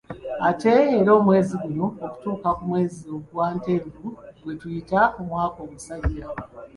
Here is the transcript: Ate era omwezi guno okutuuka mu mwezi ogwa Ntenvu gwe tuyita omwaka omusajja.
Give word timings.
Ate 0.49 0.73
era 0.99 1.11
omwezi 1.19 1.53
guno 1.63 1.85
okutuuka 2.05 2.47
mu 2.57 2.63
mwezi 2.69 3.01
ogwa 3.15 3.45
Ntenvu 3.59 4.07
gwe 4.41 4.53
tuyita 4.59 5.01
omwaka 5.19 5.59
omusajja. 5.65 6.27